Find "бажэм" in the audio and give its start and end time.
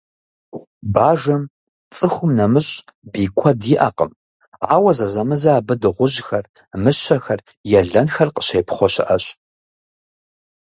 0.93-1.43